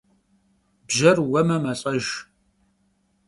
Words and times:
Bjer 0.87 1.15
vueme, 1.27 1.57
melh'ejj. 1.65 2.09